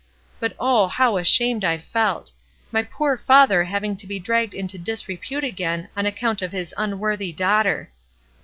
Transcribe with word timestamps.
But 0.39 0.55
oh, 0.59 0.87
how 0.87 1.17
ashamed 1.17 1.63
I 1.63 1.77
felt! 1.77 2.31
My 2.71 2.81
poor 2.81 3.17
father 3.17 3.65
having 3.65 3.95
to 3.97 4.07
be 4.07 4.17
dragged 4.17 4.55
into 4.55 4.79
disrepute 4.79 5.43
again 5.43 5.89
on 5.95 6.07
account 6.07 6.41
of 6.41 6.51
his 6.51 6.73
imworthy 6.75 7.31
daughter. 7.35 7.91